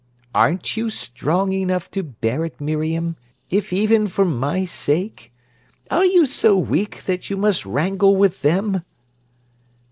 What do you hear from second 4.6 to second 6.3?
sake? Are you